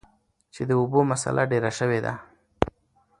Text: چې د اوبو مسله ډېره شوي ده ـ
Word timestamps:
چې 0.53 0.61
د 0.69 0.71
اوبو 0.81 0.99
مسله 1.11 1.43
ډېره 1.51 1.71
شوي 1.79 1.99
ده 2.05 2.13
ـ 2.19 2.23